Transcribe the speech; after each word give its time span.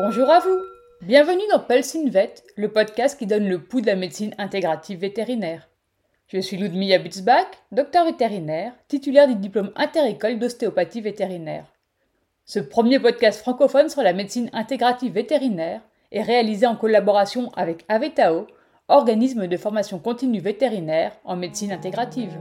Bonjour 0.00 0.30
à 0.30 0.38
vous 0.38 0.60
Bienvenue 1.02 1.42
dans 1.50 1.58
Pulse 1.58 1.96
Vet, 2.06 2.44
le 2.54 2.68
podcast 2.68 3.18
qui 3.18 3.26
donne 3.26 3.48
le 3.48 3.60
pouls 3.60 3.80
de 3.80 3.88
la 3.88 3.96
médecine 3.96 4.32
intégrative 4.38 5.00
vétérinaire. 5.00 5.68
Je 6.28 6.38
suis 6.38 6.56
Ludmilla 6.56 7.00
Butzbach, 7.00 7.48
docteur 7.72 8.04
vétérinaire, 8.04 8.74
titulaire 8.86 9.26
du 9.26 9.34
diplôme 9.34 9.72
interécole 9.74 10.38
d'ostéopathie 10.38 11.00
vétérinaire. 11.00 11.64
Ce 12.44 12.60
premier 12.60 13.00
podcast 13.00 13.40
francophone 13.40 13.88
sur 13.88 14.02
la 14.02 14.12
médecine 14.12 14.50
intégrative 14.52 15.14
vétérinaire 15.14 15.80
est 16.12 16.22
réalisé 16.22 16.64
en 16.64 16.76
collaboration 16.76 17.50
avec 17.56 17.84
Avetao, 17.88 18.46
organisme 18.86 19.48
de 19.48 19.56
formation 19.56 19.98
continue 19.98 20.38
vétérinaire 20.38 21.10
en 21.24 21.34
médecine 21.34 21.72
intégrative. 21.72 22.38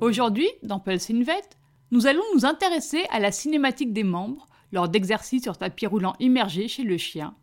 Aujourd'hui, 0.00 0.48
dans 0.62 0.80
Pulse 0.80 1.10
Vet, 1.10 1.50
nous 1.90 2.06
allons 2.06 2.24
nous 2.34 2.46
intéresser 2.46 3.04
à 3.10 3.20
la 3.20 3.30
cinématique 3.30 3.92
des 3.92 4.04
membres 4.04 4.46
lors 4.74 4.88
d'exercices 4.88 5.44
sur 5.44 5.56
tapis 5.56 5.86
roulant 5.86 6.14
immergé 6.18 6.66
chez 6.66 6.82
le 6.82 6.98
chien, 6.98 7.34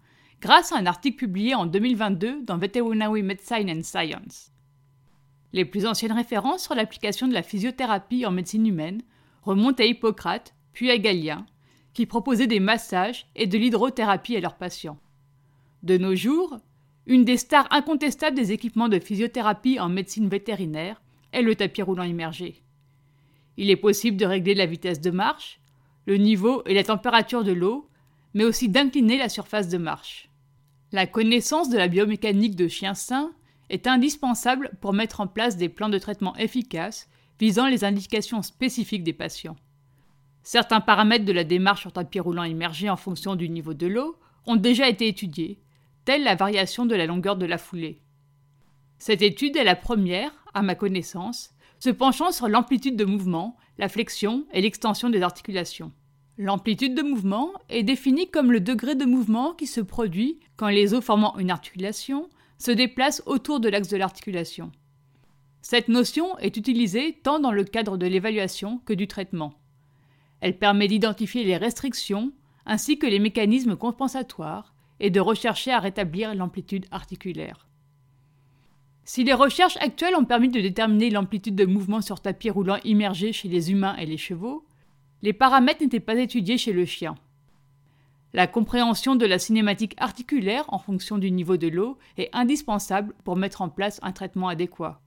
grâce 0.42 0.74
à 0.74 0.78
un 0.78 0.86
article 0.86 1.18
publié 1.18 1.56
en 1.56 1.66
2022 1.66 2.44
dans 2.44 2.58
Veterinary 2.58 3.24
Medicine 3.24 3.72
and 3.72 3.84
Science. 3.84 4.52
Les 5.54 5.64
plus 5.64 5.86
anciennes 5.86 6.12
références 6.12 6.64
sur 6.64 6.76
l'application 6.76 7.30
de 7.30 7.34
la 7.34 7.42
physiothérapie 7.42 8.26
en 8.26 8.32
médecine 8.32 8.68
humaine 8.68 9.02
remontent 9.44 9.82
à 9.82 9.86
Hippocrate, 9.86 10.54
puis 10.74 10.92
à 10.92 10.98
Galien, 10.98 11.46
qui 11.94 12.06
proposaient 12.06 12.48
des 12.48 12.60
massages 12.60 13.28
et 13.36 13.48
de 13.48 13.58
l'hydrothérapie 13.58 14.36
à 14.36 14.42
leurs 14.42 14.58
patients. 14.58 15.00
De 15.84 15.98
nos 15.98 16.16
jours, 16.16 16.58
une 17.08 17.24
des 17.24 17.38
stars 17.38 17.68
incontestables 17.72 18.36
des 18.36 18.52
équipements 18.52 18.90
de 18.90 19.00
physiothérapie 19.00 19.80
en 19.80 19.88
médecine 19.88 20.28
vétérinaire 20.28 21.02
est 21.32 21.42
le 21.42 21.56
tapis 21.56 21.82
roulant 21.82 22.04
immergé. 22.04 22.62
Il 23.56 23.70
est 23.70 23.78
possible 23.78 24.18
de 24.18 24.26
régler 24.26 24.54
la 24.54 24.66
vitesse 24.66 25.00
de 25.00 25.12
marche, 25.12 25.62
le 26.06 26.18
niveau 26.18 26.64
et 26.66 26.74
la 26.74 26.84
température 26.84 27.44
de 27.44 27.52
l'eau, 27.52 27.88
mais 28.34 28.44
aussi 28.44 28.70
d'incliner 28.70 29.18
la 29.18 29.30
surface 29.30 29.70
de 29.70 29.78
marche. 29.78 30.30
La 30.92 31.08
connaissance 31.08 31.70
de 31.70 31.78
la 31.78 31.88
biomécanique 31.88 32.56
de 32.56 32.68
chiens 32.68 32.94
sains 32.94 33.32
est 33.70 33.88
indispensable 33.88 34.72
pour 34.82 34.94
mettre 34.94 35.22
en 35.22 35.28
place 35.28 35.58
des 35.58 35.70
plans 35.70 35.90
de 35.90 35.98
traitement 35.98 36.36
efficaces 36.36 37.10
visant 37.40 37.68
les 37.68 37.84
indications 37.84 38.42
spécifiques 38.42 39.04
des 39.04 39.14
patients. 39.14 39.56
Certains 40.44 40.82
paramètres 40.82 41.26
de 41.26 41.32
la 41.32 41.44
démarche 41.44 41.82
sur 41.82 41.94
tapis 41.94 42.20
roulant 42.20 42.44
immergé 42.44 42.90
en 42.90 42.98
fonction 42.98 43.36
du 43.36 43.48
niveau 43.50 43.74
de 43.74 43.88
l'eau 43.88 44.18
ont 44.46 44.56
déjà 44.56 44.90
été 44.90 45.08
étudiés, 45.08 45.60
telle 46.04 46.24
la 46.24 46.36
variation 46.36 46.86
de 46.86 46.96
la 46.96 47.06
longueur 47.06 47.36
de 47.36 47.46
la 47.46 47.58
foulée. 47.58 48.02
Cette 48.98 49.22
étude 49.22 49.56
est 49.56 49.64
la 49.64 49.76
première, 49.76 50.32
à 50.54 50.62
ma 50.62 50.76
connaissance, 50.76 51.52
se 51.80 51.90
penchant 51.90 52.32
sur 52.32 52.48
l'amplitude 52.48 52.96
de 52.96 53.06
mouvement, 53.06 53.58
la 53.82 53.90
flexion 53.90 54.46
et 54.54 54.62
l'extension 54.62 55.10
des 55.10 55.24
articulations. 55.24 55.92
L'amplitude 56.38 56.94
de 56.94 57.02
mouvement 57.02 57.52
est 57.68 57.82
définie 57.82 58.30
comme 58.30 58.52
le 58.52 58.60
degré 58.60 58.94
de 58.94 59.06
mouvement 59.06 59.54
qui 59.54 59.66
se 59.66 59.82
produit 59.82 60.40
quand 60.56 60.70
les 60.70 60.94
os 60.94 61.04
formant 61.04 61.36
une 61.40 61.50
articulation 61.50 62.30
se 62.60 62.70
déplacent 62.70 63.24
autour 63.26 63.60
de 63.60 63.70
l'axe 63.70 63.88
de 63.88 63.98
l'articulation. 63.98 64.72
Cette 65.64 65.88
notion 65.88 66.38
est 66.38 66.58
utilisée 66.58 67.20
tant 67.24 67.40
dans 67.40 67.52
le 67.52 67.64
cadre 67.64 67.98
de 67.98 68.06
l'évaluation 68.06 68.78
que 68.86 68.94
du 68.94 69.08
traitement. 69.08 69.56
Elle 70.42 70.60
permet 70.60 70.88
d'identifier 70.88 71.44
les 71.44 71.58
restrictions 71.58 72.34
ainsi 72.68 73.00
que 73.00 73.08
les 73.08 73.20
mécanismes 73.20 73.76
compensatoires 73.76 74.76
et 75.00 75.10
de 75.10 75.20
rechercher 75.20 75.72
à 75.72 75.80
rétablir 75.80 76.36
l'amplitude 76.36 76.86
articulaire. 76.92 77.68
Si 79.04 79.24
les 79.24 79.34
recherches 79.34 79.78
actuelles 79.78 80.16
ont 80.16 80.26
permis 80.26 80.50
de 80.50 80.62
déterminer 80.62 81.10
l'amplitude 81.10 81.56
de 81.56 81.66
mouvement 81.66 82.02
sur 82.02 82.20
tapis 82.20 82.50
roulant 82.50 82.78
immergé 82.84 83.34
chez 83.34 83.50
les 83.50 83.72
humains 83.72 83.96
et 83.98 84.06
les 84.06 84.18
chevaux, 84.18 84.66
les 85.22 85.34
paramètres 85.34 85.82
n'étaient 85.82 86.00
pas 86.00 86.16
étudiés 86.16 86.58
chez 86.58 86.74
le 86.74 86.86
chien. 86.86 87.16
La 88.34 88.48
compréhension 88.48 89.16
de 89.16 89.26
la 89.26 89.40
cinématique 89.40 89.96
articulaire 89.98 90.66
en 90.70 90.78
fonction 90.78 91.18
du 91.18 91.32
niveau 91.32 91.58
de 91.58 91.68
l'eau 91.68 91.98
est 92.18 92.30
indispensable 92.32 93.14
pour 93.26 93.36
mettre 93.36 93.62
en 93.62 93.70
place 93.70 94.00
un 94.04 94.14
traitement 94.14 94.48
adéquat. 94.48 95.02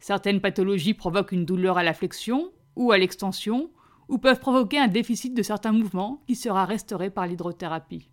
Certaines 0.00 0.40
pathologies 0.40 0.94
provoquent 0.94 1.32
une 1.32 1.44
douleur 1.44 1.76
à 1.76 1.82
la 1.82 1.92
flexion 1.92 2.50
ou 2.76 2.92
à 2.92 2.98
l'extension, 2.98 3.70
ou 4.08 4.16
peuvent 4.18 4.40
provoquer 4.40 4.78
un 4.78 4.88
déficit 4.88 5.34
de 5.34 5.42
certains 5.42 5.72
mouvements 5.72 6.22
qui 6.26 6.34
sera 6.34 6.64
restauré 6.64 7.10
par 7.10 7.26
l'hydrothérapie. 7.26 8.08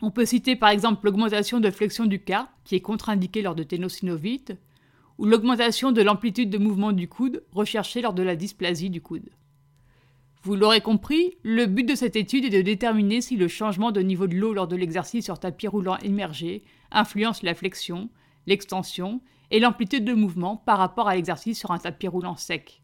On 0.00 0.10
peut 0.10 0.26
citer 0.26 0.54
par 0.54 0.68
exemple 0.68 1.04
l'augmentation 1.04 1.58
de 1.58 1.70
flexion 1.70 2.06
du 2.06 2.20
carpe, 2.22 2.50
qui 2.64 2.76
est 2.76 2.80
contre-indiquée 2.80 3.42
lors 3.42 3.54
de 3.54 3.64
ténosynovite, 3.64 4.54
ou 5.18 5.26
l'augmentation 5.26 5.90
de 5.90 6.02
l'amplitude 6.02 6.50
de 6.50 6.58
mouvement 6.58 6.92
du 6.92 7.08
coude 7.08 7.42
recherchée 7.52 8.00
lors 8.00 8.12
de 8.12 8.22
la 8.22 8.36
dysplasie 8.36 8.90
du 8.90 9.00
coude. 9.00 9.28
Vous 10.42 10.54
l'aurez 10.54 10.80
compris, 10.80 11.36
le 11.42 11.66
but 11.66 11.84
de 11.84 11.96
cette 11.96 12.14
étude 12.14 12.44
est 12.44 12.56
de 12.56 12.62
déterminer 12.62 13.20
si 13.20 13.36
le 13.36 13.48
changement 13.48 13.90
de 13.90 14.00
niveau 14.00 14.28
de 14.28 14.36
l'eau 14.36 14.54
lors 14.54 14.68
de 14.68 14.76
l'exercice 14.76 15.24
sur 15.24 15.40
tapis 15.40 15.66
roulant 15.66 15.98
immergé 15.98 16.62
influence 16.92 17.42
la 17.42 17.54
flexion, 17.54 18.08
l'extension 18.46 19.20
et 19.50 19.58
l'amplitude 19.58 20.04
de 20.04 20.14
mouvement 20.14 20.56
par 20.56 20.78
rapport 20.78 21.08
à 21.08 21.16
l'exercice 21.16 21.58
sur 21.58 21.72
un 21.72 21.78
tapis 21.78 22.06
roulant 22.06 22.36
sec. 22.36 22.82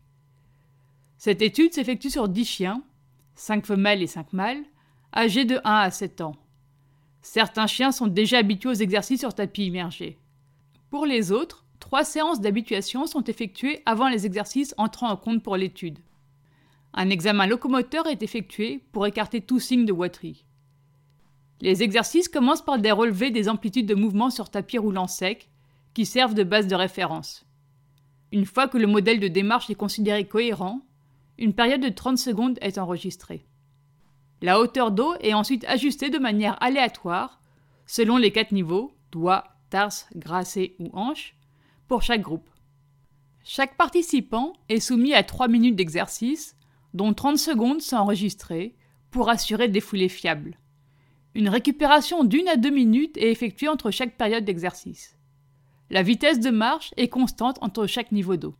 Cette 1.16 1.42
étude 1.42 1.72
s'effectue 1.72 2.10
sur 2.10 2.28
10 2.28 2.44
chiens, 2.44 2.82
5 3.36 3.64
femelles 3.64 4.02
et 4.02 4.08
5 4.08 4.32
mâles, 4.32 4.64
âgés 5.14 5.44
de 5.44 5.60
1 5.64 5.74
à 5.74 5.90
7 5.90 6.22
ans. 6.22 6.34
Certains 7.24 7.66
chiens 7.66 7.90
sont 7.90 8.06
déjà 8.06 8.36
habitués 8.36 8.68
aux 8.68 8.74
exercices 8.74 9.20
sur 9.20 9.32
tapis 9.32 9.64
immergé. 9.64 10.18
Pour 10.90 11.06
les 11.06 11.32
autres, 11.32 11.64
trois 11.80 12.04
séances 12.04 12.42
d'habituation 12.42 13.06
sont 13.06 13.24
effectuées 13.24 13.80
avant 13.86 14.10
les 14.10 14.26
exercices 14.26 14.74
entrant 14.76 15.08
en 15.08 15.16
compte 15.16 15.42
pour 15.42 15.56
l'étude. 15.56 16.00
Un 16.92 17.08
examen 17.08 17.46
locomoteur 17.46 18.06
est 18.08 18.22
effectué 18.22 18.84
pour 18.92 19.06
écarter 19.06 19.40
tout 19.40 19.58
signe 19.58 19.86
de 19.86 19.92
ouaterie. 19.92 20.44
Les 21.62 21.82
exercices 21.82 22.28
commencent 22.28 22.64
par 22.64 22.78
des 22.78 22.92
relevés 22.92 23.30
des 23.30 23.48
amplitudes 23.48 23.86
de 23.86 23.94
mouvement 23.94 24.28
sur 24.28 24.50
tapis 24.50 24.76
roulant 24.76 25.06
sec, 25.06 25.48
qui 25.94 26.04
servent 26.04 26.34
de 26.34 26.44
base 26.44 26.66
de 26.66 26.74
référence. 26.74 27.46
Une 28.32 28.44
fois 28.44 28.68
que 28.68 28.76
le 28.76 28.86
modèle 28.86 29.18
de 29.18 29.28
démarche 29.28 29.70
est 29.70 29.74
considéré 29.74 30.28
cohérent, 30.28 30.82
une 31.38 31.54
période 31.54 31.80
de 31.80 31.88
30 31.88 32.18
secondes 32.18 32.58
est 32.60 32.76
enregistrée. 32.76 33.46
La 34.44 34.60
hauteur 34.60 34.90
d'eau 34.90 35.14
est 35.20 35.32
ensuite 35.32 35.64
ajustée 35.64 36.10
de 36.10 36.18
manière 36.18 36.62
aléatoire, 36.62 37.40
selon 37.86 38.18
les 38.18 38.30
quatre 38.30 38.52
niveaux, 38.52 38.92
doigts, 39.10 39.44
tarse, 39.70 40.06
gracé 40.14 40.76
ou 40.78 40.90
hanche, 40.92 41.34
pour 41.88 42.02
chaque 42.02 42.20
groupe. 42.20 42.50
Chaque 43.42 43.78
participant 43.78 44.52
est 44.68 44.80
soumis 44.80 45.14
à 45.14 45.22
3 45.22 45.48
minutes 45.48 45.76
d'exercice, 45.76 46.58
dont 46.92 47.14
30 47.14 47.38
secondes 47.38 47.80
sont 47.80 47.96
enregistrées, 47.96 48.74
pour 49.10 49.30
assurer 49.30 49.68
des 49.68 49.80
foulées 49.80 50.10
fiables. 50.10 50.58
Une 51.34 51.48
récupération 51.48 52.22
d'une 52.22 52.48
à 52.48 52.56
deux 52.56 52.68
minutes 52.68 53.16
est 53.16 53.30
effectuée 53.30 53.68
entre 53.68 53.90
chaque 53.90 54.18
période 54.18 54.44
d'exercice. 54.44 55.16
La 55.88 56.02
vitesse 56.02 56.38
de 56.38 56.50
marche 56.50 56.92
est 56.98 57.08
constante 57.08 57.56
entre 57.62 57.86
chaque 57.86 58.12
niveau 58.12 58.36
d'eau. 58.36 58.54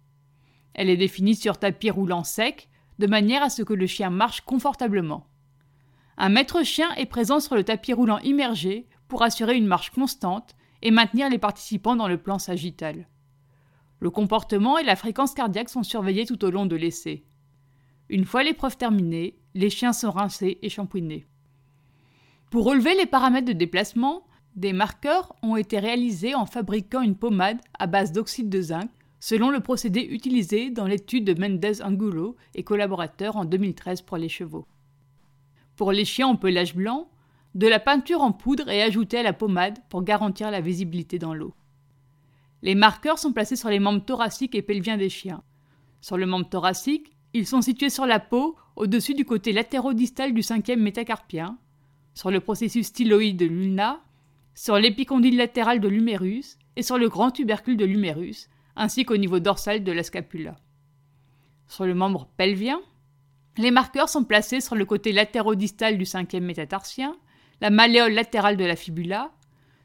Elle 0.73 0.89
est 0.89 0.97
définie 0.97 1.35
sur 1.35 1.59
tapis 1.59 1.91
roulant 1.91 2.25
sec, 2.25 2.71
de 2.99 3.07
manière 3.07 3.43
à 3.43 3.51
ce 3.51 3.61
que 3.61 3.75
le 3.75 3.87
chien 3.87 4.09
marche 4.09 4.41
confortablement. 4.41 5.27
Un 6.17 6.29
maître 6.29 6.63
chien 6.63 6.93
est 6.95 7.07
présent 7.07 7.41
sur 7.41 7.57
le 7.57 7.65
tapis 7.65 7.93
roulant 7.93 8.19
immergé 8.21 8.87
pour 9.09 9.23
assurer 9.23 9.57
une 9.57 9.67
marche 9.67 9.91
constante 9.91 10.55
et 10.83 10.91
maintenir 10.91 11.29
les 11.29 11.39
participants 11.39 11.97
dans 11.97 12.09
le 12.09 12.19
plan 12.19 12.39
sagittal. 12.39 13.09
Le 13.99 14.11
comportement 14.11 14.79
et 14.79 14.85
la 14.85 14.97
fréquence 14.97 15.35
cardiaque 15.35 15.71
sont 15.71 15.83
surveillés 15.83 16.27
tout 16.27 16.45
au 16.45 16.51
long 16.51 16.67
de 16.67 16.77
l'essai. 16.77 17.25
Une 18.09 18.25
fois 18.25 18.43
l'épreuve 18.43 18.77
terminée, 18.77 19.37
les 19.55 19.71
chiens 19.71 19.93
sont 19.93 20.11
rincés 20.11 20.59
et 20.63 20.69
shampouinés. 20.69 21.27
Pour 22.51 22.67
relever 22.67 22.95
les 22.95 23.07
paramètres 23.07 23.49
de 23.49 23.53
déplacement, 23.53 24.27
des 24.55 24.73
marqueurs 24.73 25.35
ont 25.43 25.57
été 25.57 25.79
réalisés 25.79 26.35
en 26.35 26.47
fabriquant 26.47 27.01
une 27.01 27.17
pommade 27.17 27.61
à 27.79 27.87
base 27.87 28.13
d'oxyde 28.13 28.49
de 28.49 28.61
zinc, 28.61 28.89
selon 29.19 29.51
le 29.51 29.61
procédé 29.61 30.01
utilisé 30.01 30.71
dans 30.71 30.87
l'étude 30.87 31.25
de 31.25 31.41
Mendez 31.41 31.83
Angulo 31.83 32.37
et 32.55 32.63
collaborateurs 32.63 33.37
en 33.37 33.45
2013 33.45 34.03
pour 34.03 34.19
les 34.19 34.29
chevaux. 34.29 34.67
Pour 35.77 35.93
les 35.93 36.05
chiens 36.05 36.29
en 36.29 36.37
pelage 36.37 36.75
blanc, 36.75 37.09
de 37.55 37.67
la 37.67 37.81
peinture 37.81 38.21
en 38.21 38.33
poudre 38.33 38.69
est 38.69 38.83
ajoutée 38.83 39.19
à 39.19 39.23
la 39.23 39.33
pommade 39.33 39.79
pour 39.89 40.03
garantir 40.03 40.51
la 40.51 40.61
visibilité 40.61 41.19
dans 41.19 41.35
l'eau. 41.35 41.55
Les 42.63 42.75
marqueurs 42.75 43.19
sont 43.19 43.33
placés 43.33 43.57
sur 43.57 43.69
les 43.69 43.79
membres 43.79 44.05
thoraciques 44.05 44.55
et 44.55 44.63
pelviens 44.63 44.97
des 44.97 45.11
chiens. 45.11 45.43
Sur 46.01 46.17
le 46.17 46.27
membre 46.27 46.49
thoracique, 46.49 47.13
ils 47.33 47.47
sont 47.47 47.63
situés 47.63 47.91
sur 47.91 48.07
la 48.07 48.21
peau, 48.21 48.57
au-dessus 48.77 49.15
du 49.15 49.25
côté 49.25 49.53
latérodistal 49.53 50.33
du 50.33 50.43
cinquième 50.43 50.81
métacarpien, 50.81 51.59
sur 52.15 52.31
le 52.31 52.41
processus 52.41 52.87
styloïde 52.87 53.37
de 53.37 53.47
l'ulna, 53.47 54.01
sur 54.55 54.77
l'épicondyle 54.79 55.37
latéral 55.37 55.81
de 55.81 55.89
l'humérus 55.89 56.59
et 56.77 56.83
sur 56.83 56.97
le 56.97 57.09
grand 57.09 57.31
tubercule 57.31 57.77
de 57.77 57.85
l'humérus, 57.85 58.49
ainsi 58.77 59.05
qu'au 59.05 59.17
niveau 59.17 59.41
dorsal 59.41 59.85
de 59.85 59.93
la 59.93 60.03
scapula. 60.03 60.57
Sur 61.67 61.87
le 61.87 61.95
membre 61.95 62.29
pelvien, 62.37 62.81
les 63.57 63.71
marqueurs 63.71 64.09
sont 64.09 64.25
placés 64.25 64.61
sur 64.61 64.75
le 64.75 64.85
côté 64.85 65.13
latérodistal 65.13 65.97
du 65.97 66.05
cinquième 66.05 66.45
métatarsien, 66.45 67.17
la 67.61 67.71
malléole 67.71 68.13
latérale 68.13 68.57
de 68.57 68.65
la 68.65 68.77
fibula, 68.77 69.31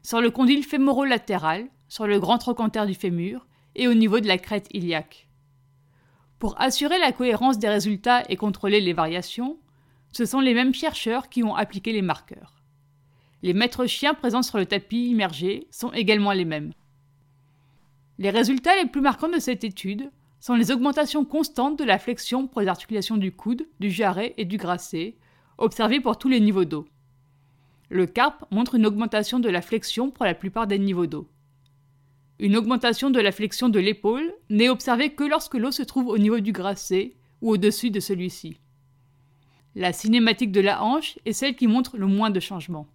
sur 0.02 0.20
le 0.20 0.30
condyle 0.30 0.64
fémoro-latéral, 0.64 1.68
sur 1.88 2.06
le 2.06 2.18
grand 2.18 2.38
trochanter 2.38 2.86
du 2.86 2.94
fémur 2.94 3.46
et 3.74 3.88
au 3.88 3.94
niveau 3.94 4.20
de 4.20 4.26
la 4.26 4.38
crête 4.38 4.68
iliaque. 4.72 5.28
Pour 6.38 6.60
assurer 6.60 6.98
la 6.98 7.12
cohérence 7.12 7.58
des 7.58 7.68
résultats 7.68 8.24
et 8.28 8.36
contrôler 8.36 8.80
les 8.80 8.92
variations, 8.92 9.58
ce 10.12 10.24
sont 10.24 10.40
les 10.40 10.54
mêmes 10.54 10.74
chercheurs 10.74 11.28
qui 11.28 11.44
ont 11.44 11.54
appliqué 11.54 11.92
les 11.92 12.02
marqueurs. 12.02 12.62
Les 13.42 13.54
maîtres 13.54 13.86
chiens 13.86 14.14
présents 14.14 14.42
sur 14.42 14.58
le 14.58 14.66
tapis 14.66 15.10
immergé 15.10 15.66
sont 15.70 15.92
également 15.92 16.32
les 16.32 16.44
mêmes. 16.44 16.72
Les 18.18 18.30
résultats 18.30 18.76
les 18.76 18.88
plus 18.88 19.00
marquants 19.00 19.28
de 19.28 19.38
cette 19.38 19.64
étude 19.64 20.10
sont 20.40 20.54
les 20.54 20.72
augmentations 20.72 21.24
constantes 21.24 21.78
de 21.78 21.84
la 21.84 21.98
flexion 21.98 22.46
pour 22.46 22.62
les 22.62 22.68
articulations 22.68 23.18
du 23.18 23.30
coude, 23.30 23.66
du 23.78 23.90
jarret 23.90 24.34
et 24.38 24.46
du 24.46 24.56
grasset, 24.56 25.14
observées 25.58 26.00
pour 26.00 26.18
tous 26.18 26.28
les 26.28 26.40
niveaux 26.40 26.64
d'eau. 26.64 26.88
Le 27.90 28.06
carpe 28.06 28.44
montre 28.50 28.76
une 28.76 28.86
augmentation 28.86 29.38
de 29.38 29.50
la 29.50 29.60
flexion 29.60 30.10
pour 30.10 30.24
la 30.24 30.34
plupart 30.34 30.66
des 30.66 30.78
niveaux 30.78 31.06
d'eau. 31.06 31.28
Une 32.38 32.56
augmentation 32.56 33.10
de 33.10 33.20
la 33.20 33.32
flexion 33.32 33.68
de 33.68 33.78
l'épaule 33.78 34.32
n'est 34.48 34.70
observée 34.70 35.10
que 35.10 35.24
lorsque 35.24 35.56
l'eau 35.56 35.70
se 35.70 35.82
trouve 35.82 36.06
au 36.06 36.16
niveau 36.16 36.40
du 36.40 36.52
grasset 36.52 37.16
ou 37.42 37.50
au-dessus 37.50 37.90
de 37.90 38.00
celui-ci. 38.00 38.56
La 39.74 39.92
cinématique 39.92 40.52
de 40.52 40.60
la 40.60 40.82
hanche 40.82 41.18
est 41.26 41.34
celle 41.34 41.54
qui 41.54 41.66
montre 41.66 41.98
le 41.98 42.06
moins 42.06 42.30
de 42.30 42.40
changements. 42.40 42.88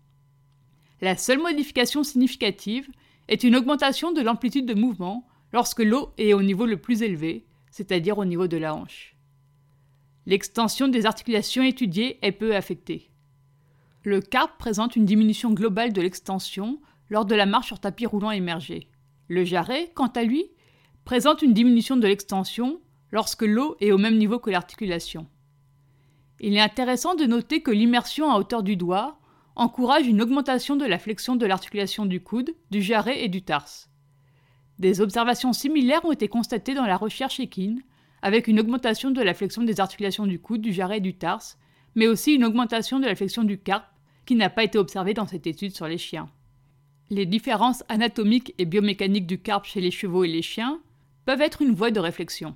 La 1.01 1.15
seule 1.15 1.39
modification 1.39 2.03
significative 2.03 2.89
est 3.27 3.43
une 3.43 3.55
augmentation 3.55 4.11
de 4.11 4.21
l'amplitude 4.21 4.65
de 4.65 4.73
mouvement 4.73 5.27
lorsque 5.55 5.79
l'eau 5.79 6.11
est 6.17 6.33
au 6.33 6.41
niveau 6.41 6.65
le 6.65 6.75
plus 6.75 7.01
élevé, 7.01 7.45
c'est-à-dire 7.71 8.17
au 8.17 8.25
niveau 8.25 8.45
de 8.47 8.57
la 8.57 8.75
hanche. 8.75 9.15
L'extension 10.25 10.89
des 10.89 11.05
articulations 11.05 11.63
étudiées 11.63 12.19
est 12.21 12.33
peu 12.33 12.53
affectée. 12.57 13.09
Le 14.03 14.19
carpe 14.19 14.57
présente 14.57 14.97
une 14.97 15.05
diminution 15.05 15.53
globale 15.53 15.93
de 15.93 16.01
l'extension 16.01 16.81
lors 17.09 17.23
de 17.23 17.35
la 17.35 17.45
marche 17.45 17.67
sur 17.67 17.79
tapis 17.79 18.05
roulant 18.05 18.31
émergé. 18.31 18.89
Le 19.29 19.45
jarret, 19.45 19.93
quant 19.95 20.07
à 20.07 20.23
lui, 20.23 20.43
présente 21.05 21.41
une 21.41 21.53
diminution 21.53 21.95
de 21.95 22.05
l'extension 22.05 22.81
lorsque 23.13 23.43
l'eau 23.43 23.77
est 23.79 23.93
au 23.93 23.97
même 23.97 24.17
niveau 24.17 24.39
que 24.39 24.49
l'articulation. 24.49 25.25
Il 26.41 26.57
est 26.57 26.59
intéressant 26.59 27.15
de 27.15 27.23
noter 27.23 27.61
que 27.61 27.71
l'immersion 27.71 28.29
à 28.29 28.37
hauteur 28.37 28.61
du 28.61 28.75
doigt 28.75 29.17
encourage 29.55 30.05
une 30.05 30.21
augmentation 30.21 30.75
de 30.75 30.85
la 30.85 30.99
flexion 30.99 31.37
de 31.37 31.45
l'articulation 31.45 32.05
du 32.05 32.19
coude, 32.19 32.53
du 32.71 32.81
jarret 32.81 33.23
et 33.23 33.29
du 33.29 33.41
tarse. 33.41 33.89
Des 34.79 35.01
observations 35.01 35.53
similaires 35.53 36.03
ont 36.05 36.11
été 36.11 36.27
constatées 36.27 36.73
dans 36.73 36.85
la 36.85 36.97
recherche 36.97 37.39
équine, 37.39 37.81
avec 38.21 38.47
une 38.47 38.59
augmentation 38.59 39.11
de 39.11 39.21
la 39.21 39.33
flexion 39.33 39.63
des 39.63 39.79
articulations 39.79 40.25
du 40.25 40.39
coude, 40.39 40.61
du 40.61 40.73
jarret 40.73 40.97
et 40.97 41.01
du 41.01 41.13
tarse, 41.13 41.57
mais 41.95 42.07
aussi 42.07 42.33
une 42.33 42.43
augmentation 42.43 42.99
de 42.99 43.05
la 43.05 43.15
flexion 43.15 43.43
du 43.43 43.57
carpe, 43.57 43.87
qui 44.25 44.35
n'a 44.35 44.49
pas 44.49 44.63
été 44.63 44.77
observée 44.77 45.13
dans 45.13 45.27
cette 45.27 45.47
étude 45.47 45.75
sur 45.75 45.87
les 45.87 45.97
chiens. 45.97 46.29
Les 47.09 47.25
différences 47.25 47.83
anatomiques 47.87 48.53
et 48.57 48.65
biomécaniques 48.65 49.27
du 49.27 49.39
carpe 49.39 49.65
chez 49.65 49.79
les 49.79 49.91
chevaux 49.91 50.23
et 50.23 50.27
les 50.27 50.41
chiens 50.41 50.79
peuvent 51.25 51.41
être 51.41 51.61
une 51.61 51.73
voie 51.75 51.91
de 51.91 51.99
réflexion. 51.99 52.55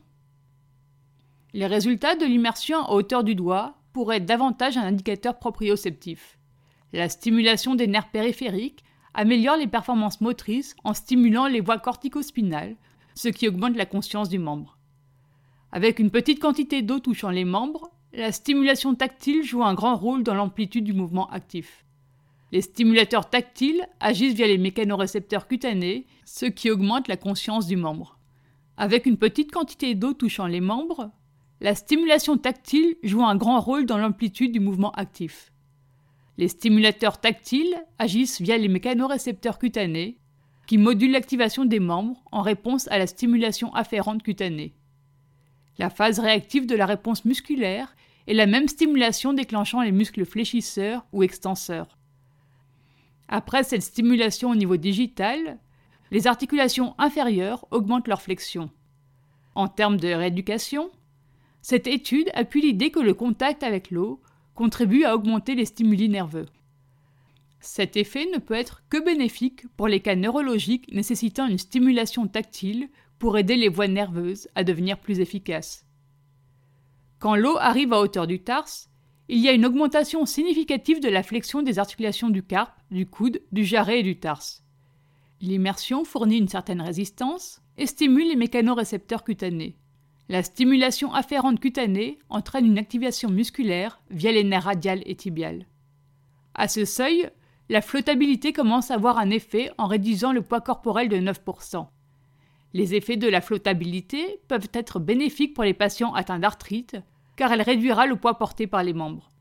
Les 1.54 1.68
résultats 1.68 2.16
de 2.16 2.26
l'immersion 2.26 2.80
à 2.80 2.92
hauteur 2.92 3.24
du 3.24 3.36
doigt 3.36 3.76
pourraient 3.94 4.18
être 4.18 4.26
davantage 4.26 4.78
un 4.78 4.84
indicateur 4.84 5.38
proprioceptif. 5.38 6.38
La 6.94 7.10
stimulation 7.10 7.76
des 7.76 7.88
nerfs 7.88 8.10
périphériques 8.10 8.84
améliore 9.14 9.58
les 9.58 9.68
performances 9.68 10.22
motrices 10.22 10.76
en 10.84 10.94
stimulant 10.94 11.48
les 11.48 11.62
voies 11.62 11.80
corticospinales, 11.80 12.76
ce 13.16 13.28
qui 13.28 13.48
augmente 13.48 13.76
la 13.76 13.86
conscience 13.86 14.30
du 14.30 14.40
membre. 14.40 14.78
Avec 15.72 16.00
une 16.00 16.12
petite 16.12 16.40
quantité 16.40 16.82
d'eau 16.82 17.00
touchant 17.00 17.30
les 17.30 17.46
membres, 17.46 17.92
la 18.14 18.32
stimulation 18.32 18.96
tactile 18.96 19.44
joue 19.44 19.64
un 19.64 19.76
grand 19.76 19.96
rôle 19.96 20.24
dans 20.24 20.34
l'amplitude 20.34 20.84
du 20.84 20.94
mouvement 20.94 21.30
actif. 21.30 21.86
Les 22.52 22.62
stimulateurs 22.62 23.30
tactiles 23.30 23.88
agissent 24.00 24.34
via 24.34 24.48
les 24.48 24.58
mécanorécepteurs 24.58 25.48
cutanés, 25.48 26.08
ce 26.26 26.46
qui 26.46 26.72
augmente 26.72 27.08
la 27.08 27.18
conscience 27.18 27.68
du 27.68 27.76
membre. 27.76 28.18
Avec 28.78 29.06
une 29.06 29.18
petite 29.18 29.52
quantité 29.52 29.94
d'eau 29.94 30.14
touchant 30.14 30.48
les 30.48 30.62
membres, 30.62 31.12
la 31.62 31.76
stimulation 31.76 32.38
tactile 32.38 32.96
joue 33.04 33.24
un 33.24 33.36
grand 33.36 33.60
rôle 33.60 33.86
dans 33.86 33.98
l'amplitude 33.98 34.52
du 34.52 34.60
mouvement 34.60 34.92
actif. 34.94 35.52
Les 36.40 36.48
stimulateurs 36.48 37.20
tactiles 37.20 37.76
agissent 37.98 38.40
via 38.40 38.58
les 38.58 38.70
mécanorécepteurs 38.70 39.60
cutanés, 39.60 40.20
qui 40.68 40.78
modulent 40.78 41.12
l'activation 41.12 41.66
des 41.66 41.82
membres 41.82 42.24
en 42.32 42.42
réponse 42.42 42.88
à 42.88 42.98
la 42.98 43.08
stimulation 43.08 43.76
afférente 43.76 44.24
cutanée. 44.24 44.74
La 45.80 45.90
phase 45.90 46.18
réactive 46.18 46.66
de 46.66 46.78
la 46.78 46.86
réponse 46.86 47.26
musculaire 47.26 47.94
est 48.26 48.34
la 48.34 48.46
même 48.46 48.70
stimulation 48.70 49.34
déclenchant 49.34 49.82
les 49.82 49.92
muscles 49.92 50.26
fléchisseurs 50.26 51.06
ou 51.12 51.24
extenseurs. 51.24 51.98
Après 53.28 53.64
cette 53.64 53.84
stimulation 53.84 54.50
au 54.50 54.56
niveau 54.56 54.78
digital, 54.78 55.60
les 56.10 56.26
articulations 56.26 56.96
inférieures 57.00 57.66
augmentent 57.72 58.08
leur 58.08 58.22
flexion. 58.22 58.72
En 59.56 59.68
termes 59.68 59.98
de 59.98 60.08
rééducation, 60.08 60.90
cette 61.62 61.88
étude 61.88 62.32
appuie 62.34 62.62
l'idée 62.62 62.92
que 62.92 63.02
le 63.02 63.14
contact 63.14 63.62
avec 63.62 63.92
l'eau 63.92 64.22
contribue 64.60 65.06
à 65.06 65.16
augmenter 65.16 65.56
les 65.56 65.64
stimuli 65.64 66.10
nerveux. 66.10 66.48
Cet 67.62 67.96
effet 67.96 68.28
ne 68.34 68.40
peut 68.40 68.56
être 68.56 68.84
que 68.90 69.02
bénéfique 69.02 69.64
pour 69.78 69.88
les 69.88 70.02
cas 70.02 70.18
neurologiques 70.18 70.94
nécessitant 70.94 71.48
une 71.48 71.58
stimulation 71.58 72.28
tactile 72.28 72.90
pour 73.20 73.38
aider 73.38 73.56
les 73.56 73.70
voies 73.70 73.88
nerveuses 73.88 74.50
à 74.56 74.66
devenir 74.66 75.00
plus 75.00 75.22
efficaces. 75.22 75.86
Quand 77.20 77.38
l'eau 77.38 77.56
arrive 77.58 77.94
à 77.94 78.02
hauteur 78.02 78.28
du 78.28 78.42
tarse, 78.42 78.90
il 79.30 79.38
y 79.38 79.48
a 79.48 79.54
une 79.54 79.66
augmentation 79.66 80.26
significative 80.26 81.00
de 81.00 81.08
la 81.08 81.24
flexion 81.24 81.62
des 81.62 81.80
articulations 81.80 82.30
du 82.30 82.44
carpe, 82.44 82.82
du 82.92 83.06
coude, 83.06 83.40
du 83.54 83.64
jarret 83.64 84.02
et 84.02 84.04
du 84.04 84.20
tarse. 84.20 84.66
L'immersion 85.40 86.04
fournit 86.04 86.38
une 86.38 86.50
certaine 86.50 86.82
résistance 86.82 87.62
et 87.78 87.86
stimule 87.86 88.28
les 88.28 88.36
mécanorécepteurs 88.36 89.24
cutanés. 89.24 89.78
La 90.32 90.44
stimulation 90.44 91.12
afférente 91.12 91.60
cutanée 91.60 92.20
entraîne 92.30 92.68
une 92.68 92.78
activation 92.78 93.32
musculaire 93.32 94.00
via 94.12 94.32
les 94.32 94.44
nerfs 94.44 94.66
radial 94.66 95.02
et 95.08 95.16
tibial. 95.16 95.66
À 96.54 96.68
ce 96.68 96.86
seuil, 96.86 97.32
la 97.68 97.82
flottabilité 97.82 98.54
commence 98.54 98.92
à 98.92 98.94
avoir 98.94 99.18
un 99.18 99.32
effet 99.32 99.72
en 99.80 99.88
réduisant 99.88 100.32
le 100.32 100.44
poids 100.44 100.62
corporel 100.62 101.10
de 101.10 101.18
9%. 101.18 101.88
Les 102.74 102.94
effets 102.94 103.18
de 103.18 103.28
la 103.28 103.42
flottabilité 103.42 104.40
peuvent 104.48 104.70
être 104.72 105.00
bénéfiques 105.00 105.56
pour 105.56 105.64
les 105.64 105.74
patients 105.74 106.14
atteints 106.14 106.38
d'arthrite, 106.38 106.98
car 107.36 107.52
elle 107.52 107.64
réduira 107.64 108.06
le 108.06 108.16
poids 108.16 108.38
porté 108.38 108.68
par 108.68 108.84
les 108.84 108.94
membres. 108.94 109.32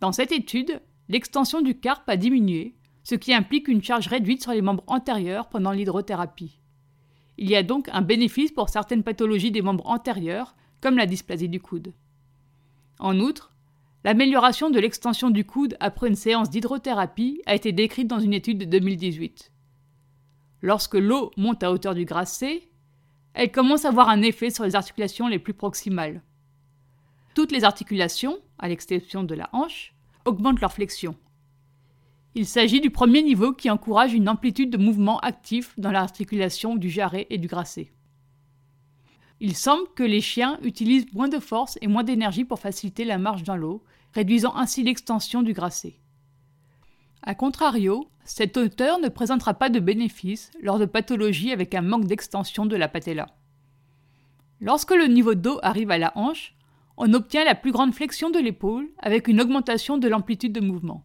Dans 0.00 0.12
cette 0.12 0.32
étude, 0.32 0.82
l'extension 1.08 1.62
du 1.62 1.80
carpe 1.80 2.08
a 2.10 2.18
diminué, 2.18 2.74
ce 3.04 3.14
qui 3.14 3.32
implique 3.32 3.68
une 3.68 3.82
charge 3.82 4.08
réduite 4.08 4.42
sur 4.42 4.52
les 4.52 4.60
membres 4.60 4.84
antérieurs 4.86 5.48
pendant 5.48 5.72
l'hydrothérapie. 5.72 6.59
Il 7.40 7.48
y 7.48 7.56
a 7.56 7.62
donc 7.62 7.88
un 7.90 8.02
bénéfice 8.02 8.52
pour 8.52 8.68
certaines 8.68 9.02
pathologies 9.02 9.50
des 9.50 9.62
membres 9.62 9.86
antérieurs, 9.86 10.54
comme 10.82 10.98
la 10.98 11.06
dysplasie 11.06 11.48
du 11.48 11.58
coude. 11.58 11.94
En 12.98 13.18
outre, 13.18 13.54
l'amélioration 14.04 14.68
de 14.68 14.78
l'extension 14.78 15.30
du 15.30 15.46
coude 15.46 15.74
après 15.80 16.08
une 16.08 16.16
séance 16.16 16.50
d'hydrothérapie 16.50 17.40
a 17.46 17.54
été 17.54 17.72
décrite 17.72 18.08
dans 18.08 18.20
une 18.20 18.34
étude 18.34 18.58
de 18.58 18.64
2018. 18.66 19.52
Lorsque 20.60 20.94
l'eau 20.94 21.30
monte 21.38 21.62
à 21.62 21.72
hauteur 21.72 21.94
du 21.94 22.04
grasset, 22.04 22.68
elle 23.32 23.50
commence 23.50 23.86
à 23.86 23.88
avoir 23.88 24.10
un 24.10 24.20
effet 24.20 24.50
sur 24.50 24.64
les 24.64 24.76
articulations 24.76 25.26
les 25.26 25.38
plus 25.38 25.54
proximales. 25.54 26.22
Toutes 27.34 27.52
les 27.52 27.64
articulations, 27.64 28.38
à 28.58 28.68
l'exception 28.68 29.22
de 29.22 29.34
la 29.34 29.48
hanche, 29.54 29.94
augmentent 30.26 30.60
leur 30.60 30.74
flexion, 30.74 31.16
il 32.34 32.46
s'agit 32.46 32.80
du 32.80 32.90
premier 32.90 33.22
niveau 33.22 33.52
qui 33.52 33.70
encourage 33.70 34.14
une 34.14 34.28
amplitude 34.28 34.70
de 34.70 34.78
mouvement 34.78 35.18
actif 35.18 35.74
dans 35.78 35.90
l'articulation 35.90 36.76
du 36.76 36.88
jarret 36.88 37.26
et 37.30 37.38
du 37.38 37.48
grasset. 37.48 37.92
Il 39.40 39.56
semble 39.56 39.88
que 39.96 40.02
les 40.02 40.20
chiens 40.20 40.58
utilisent 40.62 41.12
moins 41.12 41.28
de 41.28 41.40
force 41.40 41.78
et 41.80 41.88
moins 41.88 42.04
d'énergie 42.04 42.44
pour 42.44 42.60
faciliter 42.60 43.04
la 43.04 43.18
marche 43.18 43.42
dans 43.42 43.56
l'eau, 43.56 43.82
réduisant 44.12 44.54
ainsi 44.54 44.82
l'extension 44.82 45.42
du 45.42 45.54
grasset. 45.54 45.98
A 47.22 47.34
contrario, 47.34 48.08
cette 48.24 48.56
hauteur 48.56 49.00
ne 49.00 49.08
présentera 49.08 49.54
pas 49.54 49.68
de 49.68 49.80
bénéfice 49.80 50.52
lors 50.62 50.78
de 50.78 50.84
pathologies 50.84 51.52
avec 51.52 51.74
un 51.74 51.82
manque 51.82 52.06
d'extension 52.06 52.64
de 52.64 52.76
la 52.76 52.88
patella. 52.88 53.34
Lorsque 54.60 54.94
le 54.94 55.06
niveau 55.06 55.34
d'eau 55.34 55.58
arrive 55.62 55.90
à 55.90 55.98
la 55.98 56.12
hanche, 56.16 56.54
on 56.96 57.12
obtient 57.14 57.44
la 57.44 57.54
plus 57.54 57.72
grande 57.72 57.94
flexion 57.94 58.30
de 58.30 58.38
l'épaule 58.38 58.88
avec 58.98 59.26
une 59.26 59.40
augmentation 59.40 59.98
de 59.98 60.06
l'amplitude 60.06 60.52
de 60.52 60.60
mouvement. 60.60 61.04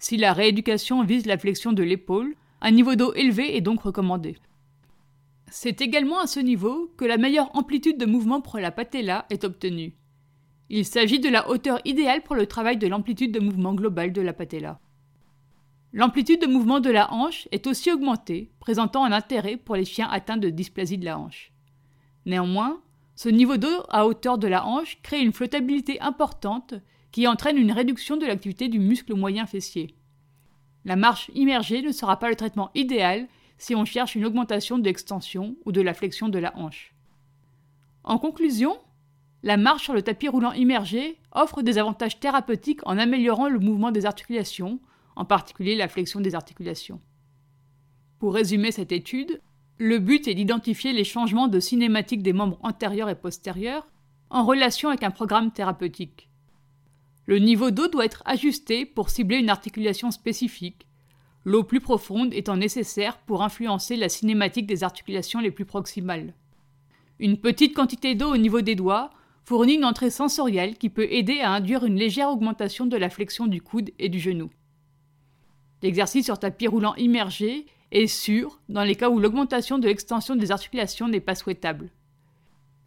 Si 0.00 0.16
la 0.16 0.32
rééducation 0.32 1.04
vise 1.04 1.26
la 1.26 1.36
flexion 1.36 1.74
de 1.74 1.82
l'épaule, 1.82 2.34
un 2.62 2.70
niveau 2.70 2.94
d'eau 2.94 3.12
élevé 3.12 3.54
est 3.54 3.60
donc 3.60 3.82
recommandé. 3.82 4.38
C'est 5.50 5.82
également 5.82 6.20
à 6.20 6.26
ce 6.26 6.40
niveau 6.40 6.90
que 6.96 7.04
la 7.04 7.18
meilleure 7.18 7.54
amplitude 7.54 7.98
de 7.98 8.06
mouvement 8.06 8.40
pour 8.40 8.58
la 8.58 8.70
patella 8.70 9.26
est 9.28 9.44
obtenue. 9.44 9.92
Il 10.70 10.86
s'agit 10.86 11.20
de 11.20 11.28
la 11.28 11.50
hauteur 11.50 11.80
idéale 11.84 12.22
pour 12.22 12.34
le 12.34 12.46
travail 12.46 12.78
de 12.78 12.86
l'amplitude 12.86 13.30
de 13.30 13.40
mouvement 13.40 13.74
globale 13.74 14.12
de 14.12 14.22
la 14.22 14.32
patella. 14.32 14.80
L'amplitude 15.92 16.40
de 16.40 16.46
mouvement 16.46 16.80
de 16.80 16.90
la 16.90 17.12
hanche 17.12 17.46
est 17.52 17.66
aussi 17.66 17.92
augmentée, 17.92 18.52
présentant 18.58 19.04
un 19.04 19.12
intérêt 19.12 19.58
pour 19.58 19.76
les 19.76 19.84
chiens 19.84 20.08
atteints 20.08 20.38
de 20.38 20.48
dysplasie 20.48 20.96
de 20.96 21.04
la 21.04 21.18
hanche. 21.18 21.52
Néanmoins, 22.24 22.80
ce 23.16 23.28
niveau 23.28 23.58
d'eau 23.58 23.84
à 23.90 24.06
hauteur 24.06 24.38
de 24.38 24.48
la 24.48 24.64
hanche 24.64 24.98
crée 25.02 25.20
une 25.20 25.34
flottabilité 25.34 26.00
importante 26.00 26.72
qui 27.12 27.26
entraîne 27.26 27.56
une 27.56 27.72
réduction 27.72 28.16
de 28.16 28.26
l'activité 28.26 28.68
du 28.68 28.78
muscle 28.78 29.14
moyen 29.14 29.46
fessier. 29.46 29.94
La 30.84 30.96
marche 30.96 31.30
immergée 31.34 31.82
ne 31.82 31.92
sera 31.92 32.18
pas 32.18 32.30
le 32.30 32.36
traitement 32.36 32.70
idéal 32.74 33.28
si 33.58 33.74
on 33.74 33.84
cherche 33.84 34.14
une 34.14 34.24
augmentation 34.24 34.78
de 34.78 34.84
l'extension 34.84 35.56
ou 35.66 35.72
de 35.72 35.82
la 35.82 35.92
flexion 35.92 36.28
de 36.28 36.38
la 36.38 36.56
hanche. 36.56 36.94
En 38.04 38.18
conclusion, 38.18 38.78
la 39.42 39.56
marche 39.56 39.84
sur 39.84 39.94
le 39.94 40.02
tapis 40.02 40.28
roulant 40.28 40.52
immergé 40.52 41.18
offre 41.32 41.62
des 41.62 41.78
avantages 41.78 42.18
thérapeutiques 42.20 42.86
en 42.86 42.98
améliorant 42.98 43.48
le 43.48 43.58
mouvement 43.58 43.90
des 43.90 44.06
articulations, 44.06 44.80
en 45.16 45.24
particulier 45.24 45.74
la 45.74 45.88
flexion 45.88 46.20
des 46.20 46.34
articulations. 46.34 47.00
Pour 48.18 48.34
résumer 48.34 48.72
cette 48.72 48.92
étude, 48.92 49.40
le 49.78 49.98
but 49.98 50.28
est 50.28 50.34
d'identifier 50.34 50.92
les 50.92 51.04
changements 51.04 51.48
de 51.48 51.60
cinématique 51.60 52.22
des 52.22 52.34
membres 52.34 52.58
antérieurs 52.62 53.08
et 53.08 53.14
postérieurs 53.14 53.88
en 54.28 54.44
relation 54.44 54.90
avec 54.90 55.02
un 55.02 55.10
programme 55.10 55.52
thérapeutique. 55.52 56.29
Le 57.30 57.38
niveau 57.38 57.70
d'eau 57.70 57.86
doit 57.86 58.06
être 58.06 58.24
ajusté 58.26 58.84
pour 58.84 59.08
cibler 59.08 59.36
une 59.36 59.50
articulation 59.50 60.10
spécifique, 60.10 60.88
l'eau 61.44 61.62
plus 61.62 61.78
profonde 61.78 62.34
étant 62.34 62.56
nécessaire 62.56 63.18
pour 63.18 63.44
influencer 63.44 63.94
la 63.94 64.08
cinématique 64.08 64.66
des 64.66 64.82
articulations 64.82 65.38
les 65.38 65.52
plus 65.52 65.64
proximales. 65.64 66.34
Une 67.20 67.36
petite 67.36 67.72
quantité 67.72 68.16
d'eau 68.16 68.34
au 68.34 68.36
niveau 68.36 68.62
des 68.62 68.74
doigts 68.74 69.10
fournit 69.44 69.74
une 69.74 69.84
entrée 69.84 70.10
sensorielle 70.10 70.76
qui 70.76 70.88
peut 70.88 71.06
aider 71.08 71.38
à 71.38 71.52
induire 71.52 71.84
une 71.84 71.94
légère 71.94 72.30
augmentation 72.30 72.84
de 72.84 72.96
la 72.96 73.10
flexion 73.10 73.46
du 73.46 73.62
coude 73.62 73.92
et 74.00 74.08
du 74.08 74.18
genou. 74.18 74.50
L'exercice 75.84 76.24
sur 76.24 76.40
tapis 76.40 76.66
roulant 76.66 76.96
immergé 76.96 77.64
est 77.92 78.08
sûr 78.08 78.58
dans 78.68 78.82
les 78.82 78.96
cas 78.96 79.08
où 79.08 79.20
l'augmentation 79.20 79.78
de 79.78 79.86
l'extension 79.86 80.34
des 80.34 80.50
articulations 80.50 81.06
n'est 81.06 81.20
pas 81.20 81.36
souhaitable. 81.36 81.92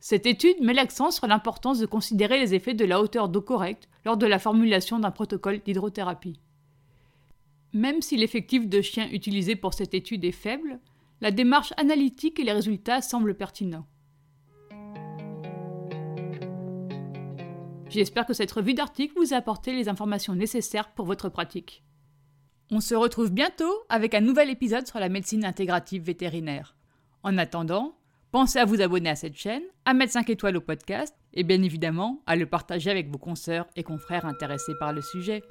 Cette 0.05 0.25
étude 0.25 0.60
met 0.60 0.74
l'accent 0.74 1.12
sur 1.12 1.27
l'importance 1.27 1.79
de 1.79 1.86
considérer 1.86 2.38
les 2.38 2.53
effets 2.53 2.74
de 2.74 2.83
la 2.83 3.00
hauteur 3.00 3.29
d'eau 3.29 3.39
correcte 3.39 3.88
lors 4.03 4.17
de 4.17 4.25
la 4.25 4.38
formulation 4.38 5.00
d'un 5.00 5.12
protocole 5.12 5.62
d'hydrothérapie. 5.63 6.41
Même 7.72 8.01
si 8.01 8.17
l'effectif 8.17 8.67
de 8.67 8.81
chiens 8.81 9.10
utilisé 9.12 9.55
pour 9.55 9.74
cette 9.74 9.93
étude 9.93 10.25
est 10.25 10.33
faible, 10.33 10.81
la 11.22 11.31
démarche 11.31 11.72
analytique 11.77 12.38
et 12.38 12.43
les 12.43 12.51
résultats 12.51 13.01
semblent 13.01 13.33
pertinents. 13.33 13.88
J'espère 17.88 18.25
que 18.25 18.33
cette 18.33 18.51
revue 18.51 18.74
d'articles 18.74 19.15
vous 19.15 19.33
a 19.33 19.38
apporté 19.38 19.74
les 19.74 19.88
informations 19.88 20.36
nécessaires 20.36 20.91
pour 20.91 21.05
votre 21.05 21.29
pratique. 21.29 21.81
On 22.72 22.81
se 22.81 22.93
retrouve 22.93 23.31
bientôt 23.31 23.74
avec 23.88 24.13
un 24.15 24.19
nouvel 24.19 24.50
épisode 24.50 24.86
sur 24.86 25.00
la 25.00 25.07
médecine 25.07 25.45
intégrative 25.45 26.03
vétérinaire. 26.03 26.75
En 27.24 27.38
attendant, 27.38 27.95
pensez 28.34 28.58
à 28.58 28.66
vous 28.66 28.82
abonner 28.82 29.12
à 29.12 29.16
cette 29.16 29.38
chaîne, 29.38 29.62
à 29.86 29.94
mettre 29.94 30.13
5 30.13 30.28
étoiles 30.32 30.58
au 30.58 30.62
podcast 30.62 31.16
et 31.36 31.44
bien 31.44 31.62
évidemment 31.62 32.24
à 32.25 32.36
le 32.36 32.48
partager 32.48 32.90
avec 32.90 33.10
vos 33.10 33.20
consoeurs 33.20 33.68
et 33.75 33.84
confrères 33.84 34.25
intéressés 34.25 34.74
par 34.80 34.92
le 34.92 35.04
sujet. 35.04 35.44